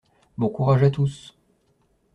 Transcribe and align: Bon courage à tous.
Bon 0.35 0.49
courage 0.49 0.81
à 0.81 0.89
tous. 0.89 1.37